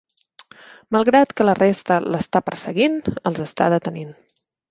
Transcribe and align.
Malgrat 0.95 1.33
que 1.41 1.45
la 1.49 1.53
resta 1.59 1.99
l"està 2.05 2.43
perseguint, 2.49 2.99
els 3.31 3.45
està 3.47 3.71
detenint. 3.77 4.13